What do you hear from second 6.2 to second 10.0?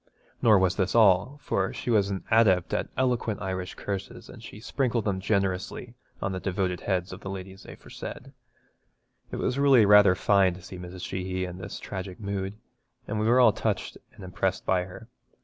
on the devoted heads of the ladies aforesaid. It was really